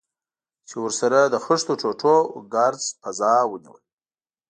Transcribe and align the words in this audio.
چې 0.67 0.75
ورسره 0.83 1.19
د 1.27 1.35
خښتو 1.45 1.73
ټوټو 1.81 2.17
او 2.33 2.39
ګرد 2.53 2.81
فضا 3.01 3.33
ونیول. 3.47 3.83